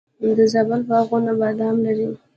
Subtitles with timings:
[0.37, 2.07] د زابل باغونه بادام لري.